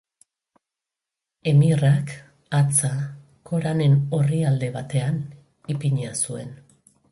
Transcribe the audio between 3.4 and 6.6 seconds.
Koranen orrialde batean ipinia zuen.